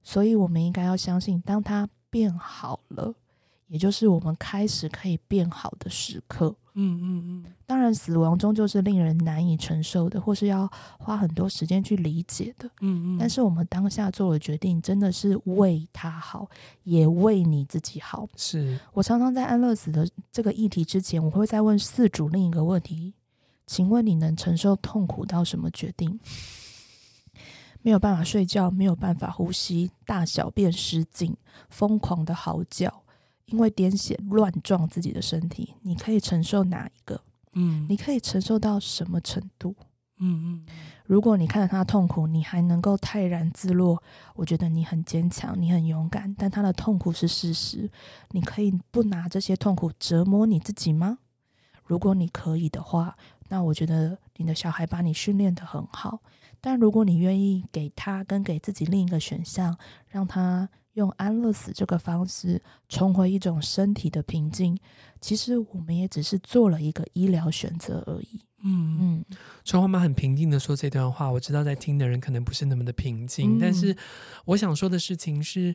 [0.02, 3.14] 所以我们应该要相信，当他变好了，
[3.68, 6.54] 也就是我们开始可以变好的时刻。
[6.74, 7.52] 嗯嗯嗯。
[7.66, 12.70] 当然，死亡终究是令人难以承受的，或是要花很多时间去理解的。
[12.80, 13.18] 嗯嗯。
[13.18, 16.48] 但是我们当下做的决定，真的是为他好，
[16.84, 18.28] 也为你自己好。
[18.36, 18.78] 是。
[18.92, 23.12] 我常常在安乐死的这个议题之前，我会再问四主另一个问题。
[23.70, 26.18] 请问你能承受痛苦到什么决定？
[27.82, 31.36] 没有办法睡觉，没有办法呼吸，大小便失禁，
[31.68, 33.04] 疯狂的嚎叫，
[33.44, 37.22] 因为癫痫乱撞自己的身体，你可以承受哪一个？
[37.52, 39.76] 嗯，你可以承受到什么程度？
[40.18, 40.66] 嗯嗯。
[41.04, 44.02] 如果你看到他痛苦，你还能够泰然自若，
[44.34, 46.34] 我觉得你很坚强，你很勇敢。
[46.34, 47.88] 但他的痛苦是事实，
[48.32, 51.18] 你可以不拿这些痛苦折磨你自己吗？
[51.84, 53.16] 如果你可以的话，
[53.50, 56.22] 那我觉得你的小孩把你训练的很好。
[56.62, 59.76] 但如果你愿意给他跟给自己另一个选项，
[60.08, 64.78] 让他用安乐死这个方式重回一种身体的平静，
[65.20, 68.40] 其实我们也只是做了一个医疗选择而已。
[68.62, 69.24] 嗯嗯，
[69.64, 73.96] 春花妈很平静的说这段话，我知道在听的人可能不是那么的平静，嗯、但是
[74.44, 75.74] 我想说的事情是，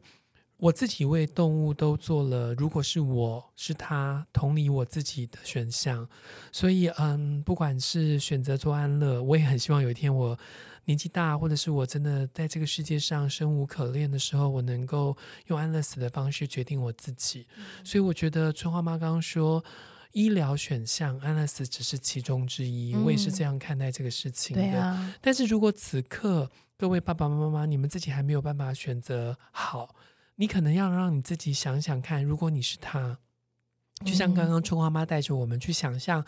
[0.58, 6.08] 我自己为动物都做了，如果是我是他同理我自己的选项，
[6.52, 10.38] 所以嗯，不管是选择做安乐，我也很希望有一天我
[10.86, 15.16] 年纪大，或者是我真的在这个世界上生无可恋的时候，我能够
[15.48, 17.48] 用安乐死的方式决定我自己。
[17.58, 19.64] 嗯、所以我觉得春花妈刚刚说。
[20.16, 24.82] 医疗选项，安乐死只是其中之一，嗯，我也是这样看待这个事情的。
[24.82, 25.14] 啊。
[25.20, 29.94] 但是如果此刻各位爸爸妈妈，你们自己还没有办法选择好，
[30.36, 33.20] 你可能要让你自己想想看，如果你是他。
[34.04, 36.22] 就像刚刚春花妈带着我们去想象，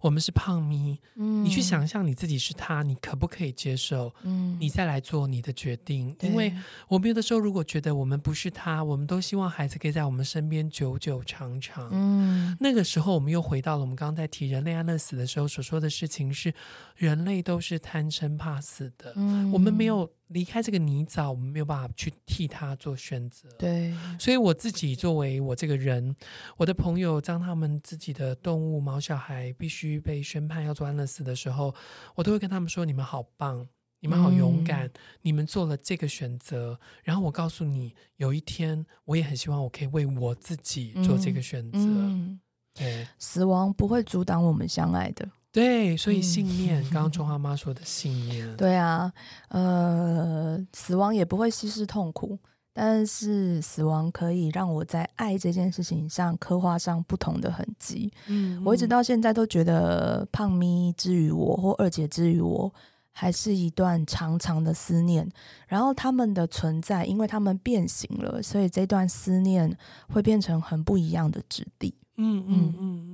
[0.00, 4.12] 我们是胖咪，嗯，你去想象你自己是他，你可不可以接受？
[4.24, 6.52] 嗯，你再来做你的决定，因为
[6.88, 11.88] 我们有的时候如果觉得我们不是他，我们都希望孩子可以在我们身边久久长长。
[11.92, 16.52] 嗯，那个时候我们又回到了我们刚刚在提人类安乐死的时候所说的事情是，
[16.96, 20.10] 人类都是贪生怕死的，嗯，我们没有。
[20.32, 23.48] 离开这个泥沼，我们没有办法去替他做选择。
[23.58, 26.14] 对，所以我自己作为我这个人，
[26.56, 31.74] 我的朋友当他们自己的动物毛小孩必须被宣判要做安乐死的时候，
[32.14, 33.68] 我都会跟他们说：“你们好棒，
[34.00, 34.92] 你们好勇敢，嗯、
[35.22, 41.78] 你们做了这个选择。”然后我告诉你，有一天我也很希望我可以为我自己做这个选择。
[41.78, 42.40] 嗯嗯、
[42.74, 45.28] 对，死亡不会阻挡我们相爱的。
[45.52, 49.12] 对，所以信念，嗯、刚刚 中华妈说的信念，对啊，
[49.48, 52.38] 呃，死亡也不会稀释痛苦，
[52.72, 58.10] 但是死亡可以让我在爱这件事情上刻画上不同的痕迹。
[58.28, 62.72] 嗯，我一直到现在都觉得胖咪之于我，或二姐之于我，
[63.12, 65.30] 还是一段长长的思念。
[65.68, 69.76] 然后他们的存在，因为他们变形了，所以这段思念
[70.08, 71.94] 会变成很不一样的质地。
[72.16, 73.11] 嗯嗯嗯嗯。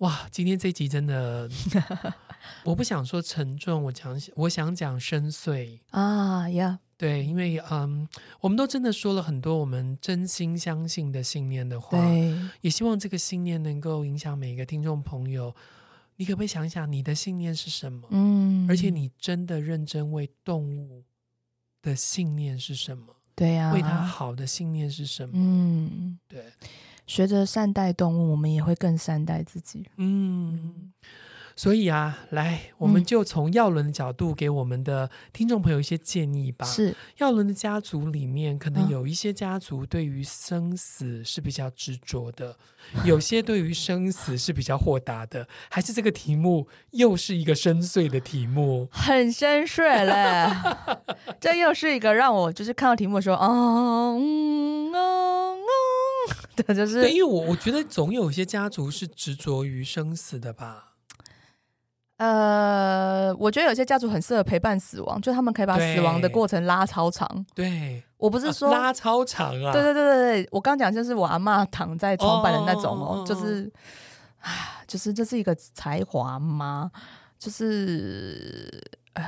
[0.00, 1.46] 哇，今天这集真的，
[2.64, 6.86] 我不想说沉重，我讲，我想讲深邃啊呀，yeah.
[6.96, 8.08] 对，因为嗯，
[8.40, 15.54] 我们都真的说了很多我们真心相信的信念的话，对，也希望这个信念能够影响每一个听众朋友。
[16.16, 18.08] 你可不可以想一想，你的信念是什么？
[18.10, 21.04] 嗯，而且你真的认真为动物
[21.82, 23.14] 的信念是什么？
[23.34, 25.32] 对呀、啊，为他好的信念是什么？
[25.34, 26.44] 嗯，对。
[27.10, 29.84] 学着善待动物，我们也会更善待自己。
[29.96, 30.92] 嗯，
[31.56, 36.64] 所以啊，来，我们就从耀伦的角度给我们的听众朋友一些建议吧。
[36.64, 42.56] 是耀伦的家族里面，可能有一些家族对于生死是比较执着的，
[42.94, 45.48] 嗯、有些对于生死是比较豁达的。
[45.68, 50.48] 还是这个题目又是一个深邃的题目，很深邃嘞。
[51.42, 55.49] 这又是一个让我就是看到题目说，哦，嗯，哦。
[56.66, 60.86] 对，就是对，因为我我觉得总有一些家族是执着于生死的吧。
[62.16, 67.46] 呃，我觉得有些家族很适合陪伴死亡，就他们可以把死亡的过程拉超长。
[67.54, 69.72] 对，我不是说、啊、拉超长啊。
[69.72, 73.72] 对对对对对，我刚讲就是我阿妈躺在床板的那种哦，就是，
[74.40, 74.50] 啊，
[74.86, 76.90] 就是这是一个才华吗？
[77.38, 78.68] 就是，
[79.14, 79.24] 呃，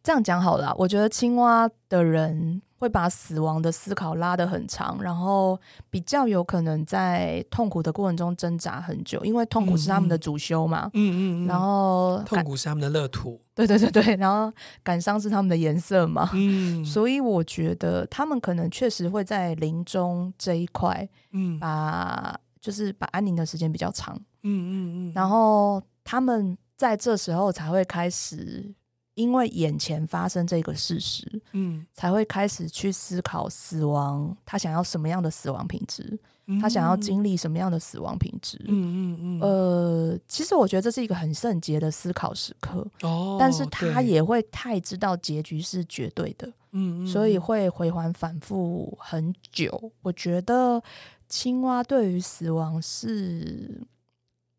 [0.00, 2.62] 这样讲好了，我觉得青蛙的人。
[2.80, 10.90] 会把死亡的思考拉得很长，然后比较有可能在痛苦的过程中挣扎很久，因为痛苦是他们的主修嘛。
[10.94, 11.46] 嗯嗯，嗯。
[11.46, 13.38] 然后痛苦是他们的乐土。
[13.54, 14.50] 对对对对，然后
[14.82, 16.30] 感伤是他们的颜色嘛。
[16.32, 16.82] 嗯。
[16.82, 24.16] 所以我觉得他们可能确实会在临终这一块，嗯，把就是把安宁的时间比较长。
[24.42, 24.72] 嗯嗯
[25.10, 25.12] 嗯。
[25.14, 28.74] 然后他们在这时候才会开始。
[29.20, 39.40] 因为眼前发生这个事实，嗯，才会开始去思考死亡，他想要什么样的死亡品质，嗯，他想要经历什么样的死亡品质，嗯嗯嗯。
[39.40, 49.92] 呃，其实我觉得这是一个很圣洁的思考时刻，哦，但是他也会太知道结局是绝对的，嗯，所以会回环反复很久。
[50.00, 50.82] 我觉得
[51.28, 53.82] 青蛙对于死亡是，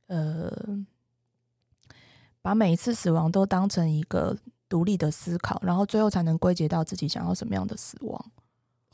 [0.07, 0.85] 呃。
[2.43, 4.35] 把每一次死亡都当成一个
[4.71, 8.31] 独立的思考，然后最后才能归结到自己想要什么样的死亡。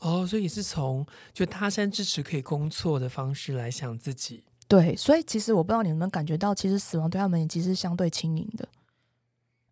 [0.00, 4.42] 哦，所以是从就他山之石可以攻错的方式来想自己。
[4.66, 8.68] 对，所以其实我不知道你们感觉到，其实死亡对他们其实是相对轻盈的。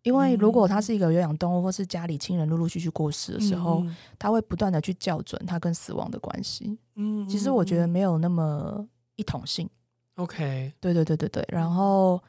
[0.03, 6.79] 因为如果他是一个有养动物，或是家里亲人陆陆续续过世的时候，嗯、他会不断的去校准他跟死亡的关系。
[6.95, 9.69] 嗯，其实我觉得没有那么一统性。
[10.15, 11.45] OK，对对对对对。
[11.49, 12.23] 然后，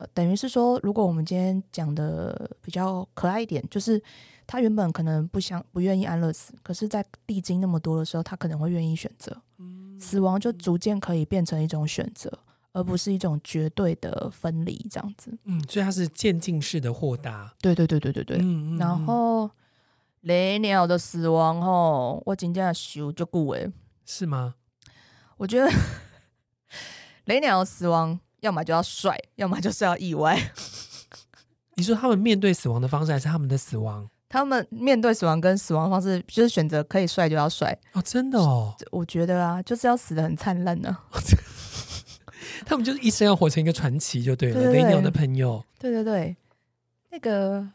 [0.00, 4.02] 呃、等于是说，如果我们今天讲的比较可爱一点，就是
[4.46, 9.36] 他原本可能不想不愿意安乐死，可是，在历经那么多的时候，他可能会愿意选择。
[9.58, 12.32] 嗯，死亡就逐渐可以变成一种选择。
[12.72, 15.36] 而不是一种绝对的分离，这样子。
[15.42, 17.52] 嗯，所以它是渐进式的豁达。
[17.60, 18.36] 对对对对对对。
[18.40, 18.78] 嗯嗯。
[18.78, 19.50] 然后
[20.20, 23.68] 雷鸟的死亡，吼，我真正修就顾诶。
[24.06, 24.54] 是吗？
[25.38, 25.68] 我觉得
[27.26, 30.38] 雷鸟的死亡，要么就要帅，要么就是要意外。
[31.76, 34.08] 你说他们面对死亡的方式，还是他们的死亡？
[34.28, 37.76] 他们面对死亡跟死亡方式，就是选择可以帅就要帅。
[37.92, 38.74] 哦，真的哦。
[38.92, 40.96] 我觉得啊，就是要死的很灿烂呢。
[42.66, 45.64] 他们就是一生要活成一个传奇就对了，雷鸟的朋友。
[45.78, 46.36] 对对对，
[47.10, 47.66] 那个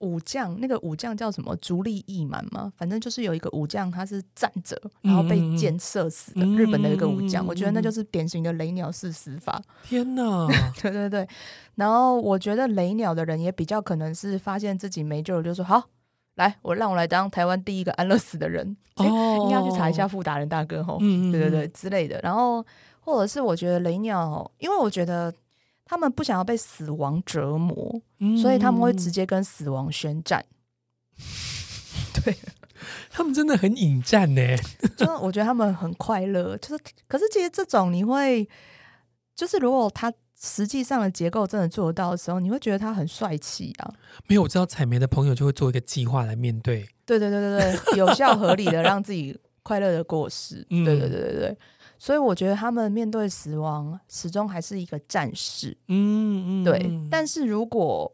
[0.00, 1.54] 武将，那个武将叫什么？
[1.56, 2.72] 足利义满吗？
[2.76, 6.44] 反正就是有一个武将，他是站着，然后被箭射死的。
[6.44, 9.62] 嗯、日本的一个武将，嗯、我觉得那就是典型的雷鸟式死法。
[9.82, 10.46] 天哪！
[10.82, 11.26] 对对对，
[11.76, 15.82] 然后我觉得雷鸟的人也比较可能是发现自己没救了，就说好，
[16.34, 18.76] 来，我让我来当台湾第一个安乐死的人。
[18.96, 19.04] 哦，
[19.44, 22.20] 应该要去查一下富达人大哥吼，嗯、对对对之类的。
[22.22, 22.64] 然后。
[23.06, 25.30] 或者是我觉得雷鸟，因为我觉得
[25.84, 30.44] 他们不想要被死亡折磨，嗯、所以他们会直接跟死亡宣战。
[32.24, 32.36] 对，
[33.10, 34.40] 他们真的很引战呢。
[34.96, 38.48] 就我觉得他们很快乐，就是可是其实这种你会，
[39.34, 43.92] 就是如果他实际上的结构真的做得到的时候，你会觉得他很帅气啊。
[44.26, 46.88] 没有，我知道采梅的朋友就会做一个计划来面对。
[47.04, 50.66] 对对对对对，有效合理的让自己快乐的过世。
[50.70, 51.58] 嗯、对对对对对。
[51.98, 56.90] 所以我觉得他们面对死亡始终还是一个战士，嗯嗯，对。
[57.10, 58.10] 但是如果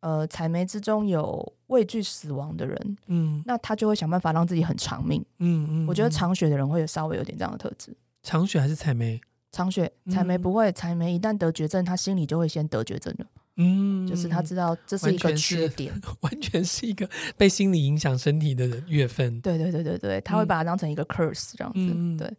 [0.00, 5.86] 呃采梅之中有畏惧死亡的人，嗯，那他就会想办法让自己很长命，嗯嗯。
[5.86, 7.96] 我觉得长雪的人会有稍微有点这样的特质。
[8.22, 9.20] 长雪还是采梅？
[9.50, 10.70] 长雪，采梅不会。
[10.72, 13.26] 采梅一旦得绝症，他心里就会先得绝症了，
[13.56, 19.40] 嗯，就是他知道这是一个缺点，完全，完全是一个被心理影响身体的月份。
[19.40, 22.30] 对对对对对，他会把它当成一个 curse 这样子，嗯、对。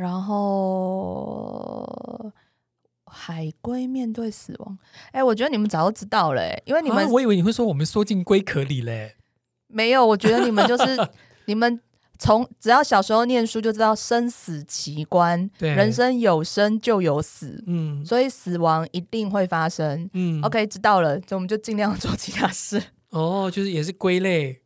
[0.00, 1.84] 然后
[3.04, 4.78] 海龟面对死亡，
[5.12, 9.16] 哎，我觉得你们早就知道了，因为你们、啊，我以为你会说我们缩进龟壳里嘞，
[9.66, 10.96] 没有，我觉得你们就是
[11.44, 11.78] 你们
[12.18, 22.82] 从只要小时候念书就知道生死奇观，人生有生就有死，嗯，所以死亡一定会发生，嗯，OK，知道了，所以我们就尽量 做其他事。
[23.12, 24.62] 哦，就是也是归类，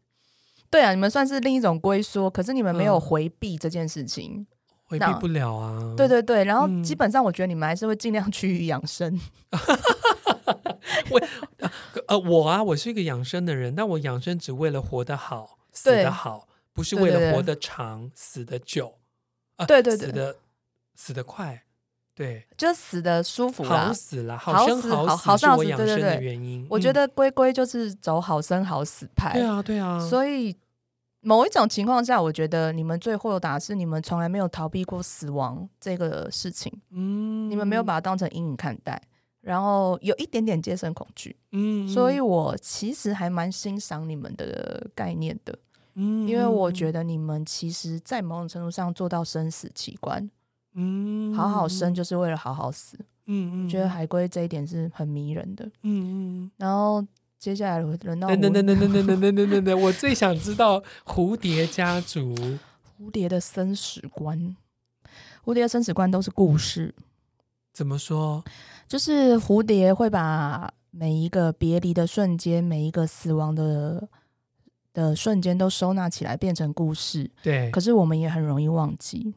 [0.70, 4.46] 对啊，你们算是另一种龟缩，可是你们没有回避这件事情。
[4.90, 5.94] 嗯回避不了啊！
[5.96, 9.18] 对对对，然后基本上我觉得你们还是会尽量趋于养生。
[11.10, 11.20] 我
[12.06, 18.98] 呃我啊，我是一个养生的人，但我养生只为了活得好、死得好，不是为了活得长、死得久。
[19.66, 20.36] 对对对，死得
[20.94, 21.62] 死得快，
[22.14, 26.66] 对，就死得舒服啦，好死啦，好生好死是我养生的原因。
[26.68, 29.32] 我觉得龟龟就是走好生好死派。
[29.32, 30.54] 对啊，对啊，所以。
[31.24, 39.00] 某一种情况下，我觉得你们最豁达是你们从来没有逃避过死亡这个事情，嗯，你们没有把它当成阴影看待，
[39.40, 45.58] 然后有一点点接生恐惧，嗯，所以我其实还蛮欣赏你们的概念的，
[45.94, 50.30] 嗯，因为我觉得你们其实，在某种程度上做到生死奇观，
[50.74, 57.04] 嗯，好好生就是为了好好死，嗯嗯，觉得海龟这一点是很迷人的，嗯嗯，然后。
[57.44, 62.34] 接下来轮到等等等等等等等等等等，我最想知道蝴蝶家族
[62.98, 64.56] 蝴蝶的生死观，
[65.44, 66.94] 蝴蝶的生死观都是故事。
[67.74, 68.42] 怎么说？
[68.88, 74.08] 就是蝴蝶会把每一个别离的瞬间，每一个死亡的
[74.94, 77.30] 的瞬间都收纳起来，变成故事。
[77.42, 79.34] 对，可是我们也很容易忘记。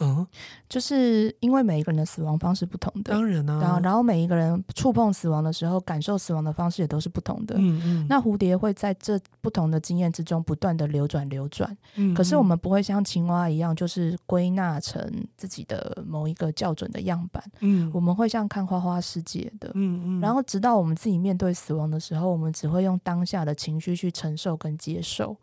[0.00, 0.26] 嗯，
[0.68, 7.54] 就是因为每一个人的死亡方式不同的，当然啊，然后然后每一个人触碰死亡的时候，感受死亡的方式也都是不同的。
[7.58, 11.76] 嗯嗯，那蝴蝶会在这不同的经验之中不断的流转流转。
[11.96, 15.02] 嗯，可是我们不会像青蛙一样，就是归纳成
[15.36, 17.44] 自己的某一个校准的样板。
[17.60, 19.70] 嗯，我们会像看花花世界的。
[19.74, 25.36] 嗯嗯，然后直到我们自己面对死亡的时候，我们只会用当下的情绪去承受跟接受，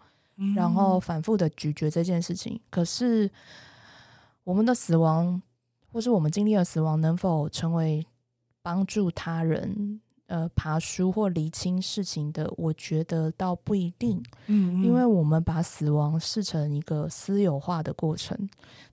[0.55, 2.59] 然后反复的咀嚼这件事情。
[2.71, 3.29] 可是。
[4.47, 5.41] 我们的死亡，
[5.91, 8.07] 或是我们经历了死亡，能否成为
[8.61, 14.23] 帮助他人呃爬书或厘清事情的，我觉得倒不一定。
[14.45, 18.37] 嗯，嗯，因为我们把死亡视成一个私有化的过程。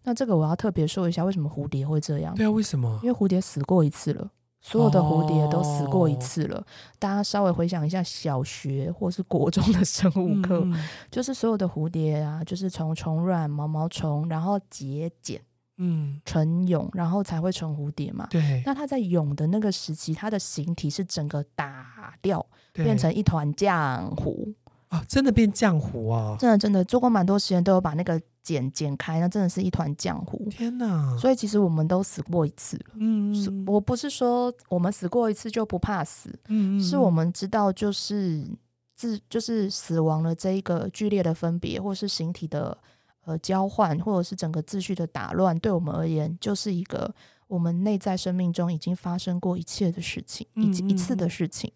[0.02, 2.34] 那这个我要特别说一下，为什么蝴蝶会这样？
[2.34, 2.98] 对啊，为什么？
[3.04, 4.28] 因为蝴蝶死过一次了。
[4.66, 6.56] 所有的蝴蝶都死过一次了。
[6.58, 6.64] 哦、
[6.98, 10.66] 大家稍微回想一下小学或是国中的生物课，
[11.12, 15.38] 就是所有的蝴蝶啊，就是从虫卵、毛毛虫，然后结茧，
[15.76, 18.26] 嗯，成蛹，然后才会成蝴蝶嘛。
[18.30, 18.62] 对。
[18.64, 24.54] 那它在蛹的那个时期，它的形体是整个打掉，变成一团浆糊。
[24.88, 26.36] 啊、哦，真的变浆糊啊！
[26.38, 30.48] 真的真的做过蛮多实验，都有把那个剪剪开，那真的是一团浆糊。
[30.50, 31.16] 天哪！
[31.18, 32.84] 所以其实我们都死过一次了。
[33.00, 38.46] 嗯，我不是说我们死过一次就不怕死，嗯，是我们知道就是
[38.94, 42.78] 自就是死亡的这一个剧烈的分别，或是形体的
[43.24, 47.12] 呃交换，或者是整个秩序的打乱，对我们而言就是一个。
[47.46, 51.70] 我们内在生命中已经发生过一切的事情，一一次的事情，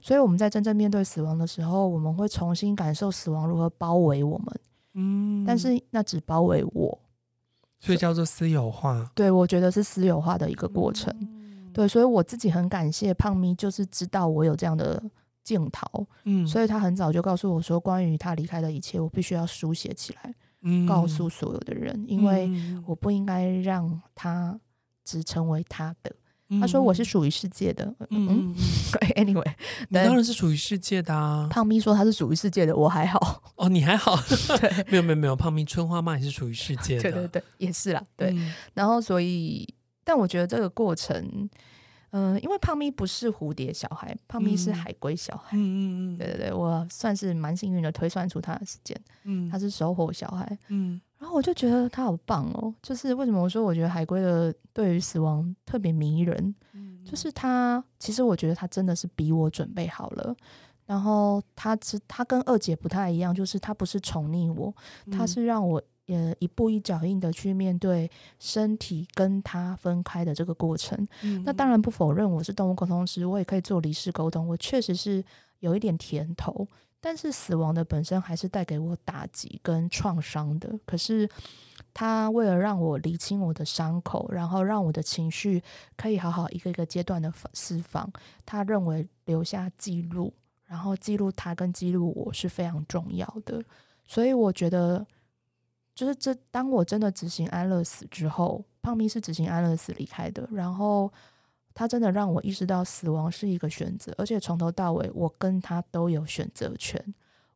[0.00, 4.60] 所以我们在真正面对死亡的时候，我们会重新感受死亡如何包围我们。
[4.94, 6.98] 嗯，但是那只包围我，
[7.80, 9.10] 所以叫做私有化。
[9.14, 11.14] 对，我觉得是私有化的一个过程。
[11.72, 15.02] 对，所以我自己很感谢胖咪，就是知道我有这样的
[15.42, 20.34] 镜头，嗯，所以他很早就告诉我说，关于他离开的一切，我必须要书写起来，
[20.86, 22.50] 告诉所有的人，因为
[22.86, 24.58] 我不应该让他。
[25.04, 26.14] 只成为他的，
[26.60, 28.54] 他说我是属于世界的，嗯，嗯，
[29.16, 29.54] Anyway，
[29.88, 31.48] 你当然是属于世界的啊。
[31.50, 33.42] 胖咪说他是属于世界的，我还好。
[33.56, 34.16] 哦，你还好？
[34.60, 38.02] 对，没有没有没有，胖咪春花妈也是属于世界的，对对对，也是啦。
[38.16, 39.66] 对，嗯、然后所以，
[40.04, 41.48] 但我觉得这个过程。
[42.14, 45.56] 嗯、呃，因为胖咪不是蝴蝶小孩，胖咪是海龟小孩。
[45.56, 48.94] 嗯嗯嗯，对对对，我算是蛮幸运的推算出他的时间。
[49.24, 50.58] 嗯，他是守火小孩。
[50.68, 60.34] 嗯，然后我就觉得他好棒哦，就是为什么我说我觉得海龟的对于死亡特别迷人，嗯，就是他其实我觉得他真的是比我准备好了。
[60.84, 64.74] 然后他只他跟二姐不太一样，就是他不是宠溺我，
[65.12, 65.80] 他是让我。
[66.06, 68.10] 也一步一脚印的去面对
[68.40, 70.98] 身体跟他分开的这个过程。
[71.22, 74.46] 嗯、那当然不否认我是动物沟通师，我也可以做离世沟通。
[74.48, 75.24] 我确实是
[75.60, 76.66] 有一点甜头，
[77.02, 80.72] 但是死亡的本身还是带给我打击跟创伤的。
[80.86, 81.28] 可是
[81.92, 85.62] 他为了让我理清我的伤口，然后让我的情绪
[85.96, 88.10] 可以好好一个一个阶段的释放，
[88.46, 90.32] 他认为留下记录，
[90.64, 93.62] 然后记录他跟记录我是非常重要的。
[94.06, 95.04] 所以我觉得。
[95.94, 100.48] 就是这，当我真的执行安乐死之后，胖咪是执行安乐死离开的。
[100.50, 101.12] 然后
[101.74, 107.02] 他真的让我意识到死亡是一个选择，而且从头到尾我跟他都有选择权。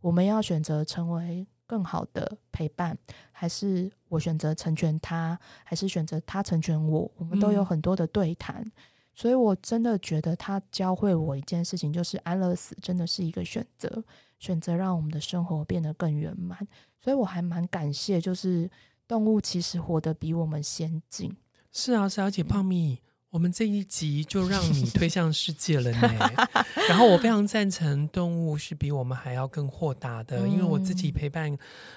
[0.01, 2.97] 我们要选择成为更好的陪伴，
[3.33, 7.11] 还是我选择成全他，还是选择他成全我？
[7.17, 8.63] 我们都有很多的对谈。
[8.63, 8.73] 嗯。
[9.15, 14.05] 所以我真的觉得他教会我一件事情，就是安乐死真的是一个选择，
[14.39, 16.59] 选择让我们的生活变得更圆满。
[17.01, 18.71] 所以我还蛮感谢，就是
[19.09, 21.35] 动物其实活得比我们先进。
[21.73, 23.01] 是啊，是啊，而且胖咪。
[23.37, 26.33] 我们这一集就让你推向世界了呢，
[26.89, 31.55] 然后我非常赞成动物是比我们还要更豁达的，嗯、因为我自己陪伴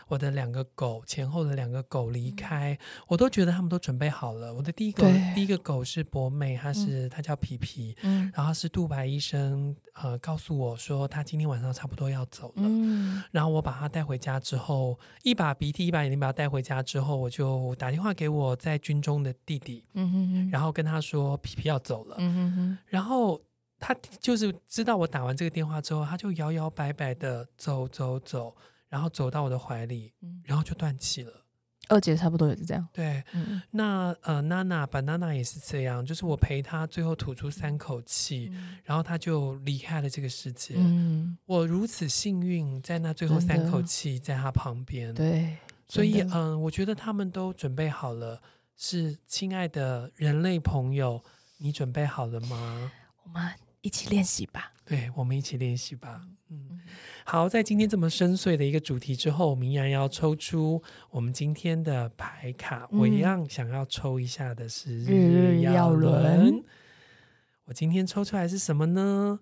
[0.09, 2.77] 我的两个狗，前后的两个狗离开，
[3.07, 4.53] 我都觉得他们都准备好了。
[4.53, 21.28] 我的第一个第一个狗是博美，它是它叫皮皮，嗯、然后是杜白医生呃告诉我说他今天晚上差不多要走了，嗯、然后我把它带回家之后，一把鼻涕一把眼泪把它带回家之后，我就打电话给我在军中的弟弟，嗯、哼哼然后跟他说。
[21.37, 23.41] 皮皮要走了，嗯、哼哼然后
[23.79, 28.55] 他就是知道我打完这个电话之后，他就摇摇摆摆的走走走，
[28.87, 31.45] 然后走到我的怀里，嗯、然后就断气了。
[31.87, 32.87] 二姐差不多也是这样。
[32.93, 40.75] 对，嗯、那呃，娜娜、把娜娜也是这样，就是我陪她最后吐出三口气，嗯、然后她就离开了这个世界。
[40.77, 45.11] 嗯、我如此幸运，在那最后三口气在她旁边。
[45.15, 45.57] 对，
[45.87, 48.39] 所以嗯、呃，我觉得他们都准备好了。
[48.81, 51.21] 是亲爱的人类朋友，
[51.57, 52.89] 你准备好了吗？
[53.25, 54.71] 我们一起练习吧。
[54.85, 56.25] 对，我们一起练习吧。
[56.47, 56.79] 嗯，
[57.25, 62.87] 好，在今天这么深邃的一个主题之后，我们依然要抽出我们今天的牌卡。
[62.93, 66.63] 嗯、我一样想要抽一下的是日日曜轮。
[67.65, 69.41] 我今天抽出来是什么呢？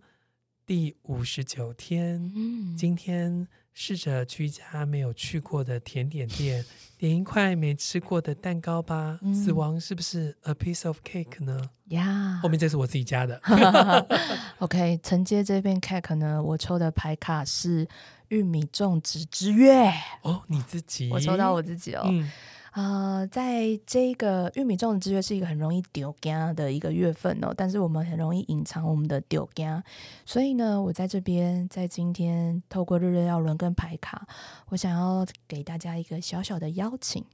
[0.66, 2.34] 第五十九天。
[2.36, 3.48] 嗯，今天。
[3.80, 6.66] 试着去一家没有去过的甜点店，
[6.98, 9.20] 点一块没吃过的蛋糕吧。
[9.22, 11.70] 嗯、死亡是不是 a piece of cake 呢？
[11.90, 13.40] 呀，后面这是我自己加的。
[14.58, 17.88] OK，承接这片 cake 呢，我抽的牌卡是
[18.30, 19.88] 玉米种植之月。
[20.24, 21.12] 哦，你自己？
[21.12, 22.02] 我抽到我自己哦。
[22.10, 22.32] 嗯
[22.78, 29.84] 呃，在这个玉米种的之月是一个很容易丢家的一个月份哦，但是我们很容易隐藏我们的丢家，
[30.28, 34.28] 所以呢，我在这边在今天透过日月曜轮跟牌卡，
[34.70, 37.26] 我想要给大家一个小小的邀请，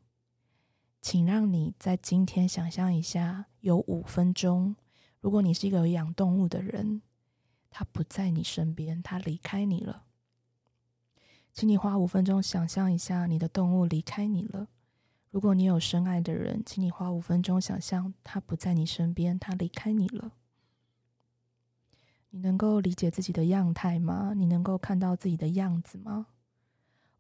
[1.02, 4.78] 请让你在今天想象一下，有五分钟，
[5.20, 7.02] 如果你是一个有养动物的人，
[7.70, 10.04] 他不在你身边，他离开你了，
[11.54, 14.70] 请你花五分钟想象一下，你的动物离开你了。
[15.34, 20.32] 如果你有深爱的人，请你花五分钟想象他不在你身边，他离开你了。
[22.30, 24.34] 你能够理解自己的样态吗？
[24.36, 26.28] 你能够看到自己的样子吗？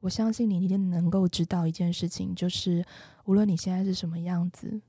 [0.01, 2.85] 我相信你一定能够知道一件事情，就是
[3.25, 4.83] 无论你现在是什么样子，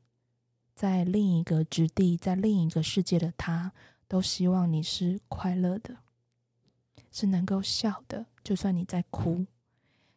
[0.75, 3.73] 在另一个之地，在另一个世界的他，
[4.07, 5.97] 都希望你是快乐的，
[7.11, 9.47] 是能够笑的，就算你在哭。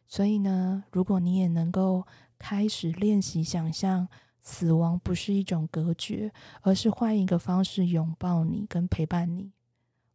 [0.06, 2.06] 所以呢，如果你也能够。
[2.38, 4.08] 开始练习想象，
[4.40, 6.32] 死亡不是一种隔绝，
[6.62, 9.52] 而是换一个方式拥抱你跟陪伴你。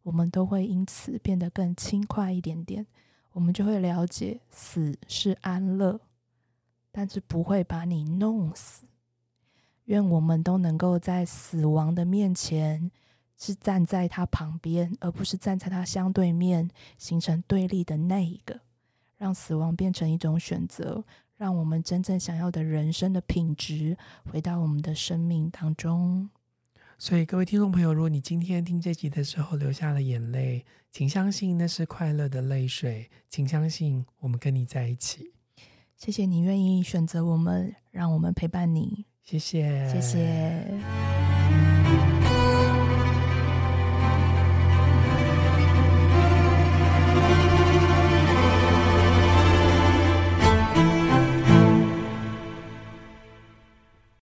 [0.02, 2.86] 我们都会因此变得更轻快一点点。
[3.32, 6.00] 我们就会了解，死是安乐，
[6.92, 8.86] 但是不会把你弄死。
[9.86, 12.90] 愿我们都能够在死亡的面前，
[13.36, 18.60] 是站在他旁边，而不是站在他相对面，形成对立的那一个，
[19.16, 21.04] 让死亡变成一种选择。
[21.36, 23.96] 让我们真正想要的人生的品质
[24.30, 26.28] 回到我们的生命当中。
[26.98, 35.32] 所以各位听众朋友如果你今天听这集的时候流下了眼泪请相信那是快乐的泪水请相信我们跟你在一起。
[35.96, 39.06] 谢谢你愿意选择我们让我们陪伴你。
[39.22, 39.88] 谢谢。
[39.88, 41.14] 谢谢。